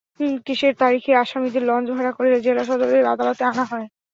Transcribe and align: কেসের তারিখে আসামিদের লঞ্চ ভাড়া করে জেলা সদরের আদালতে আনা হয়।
কেসের 0.45 0.73
তারিখে 0.81 1.11
আসামিদের 1.15 1.63
লঞ্চ 1.69 1.87
ভাড়া 1.91 2.11
করে 2.17 2.29
জেলা 2.45 2.63
সদরের 2.69 3.03
আদালতে 3.13 3.43
আনা 3.45 3.63
হয়। 3.71 3.87